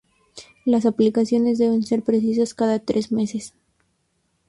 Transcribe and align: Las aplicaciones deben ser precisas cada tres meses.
Las 0.65 0.87
aplicaciones 0.87 1.59
deben 1.59 1.83
ser 1.83 2.01
precisas 2.01 2.55
cada 2.55 2.79
tres 2.79 3.11
meses. 3.11 3.53